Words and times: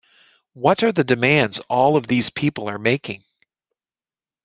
What 0.53 0.81
are 0.81 0.91
the 0.91 1.03
demands 1.03 1.59
all 1.69 1.95
of 1.95 2.07
these 2.07 2.31
people 2.31 2.67
are 2.67 2.79
making? 2.79 3.23